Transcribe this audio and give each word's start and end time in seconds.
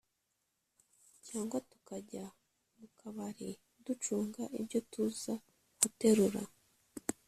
cyangwa 1.27 1.57
tukajya 1.69 2.23
mu 2.77 2.87
kabari 2.99 3.49
ducunga 3.85 4.41
ibyo 4.59 4.79
tuza 4.91 5.33
guterura 5.81 6.41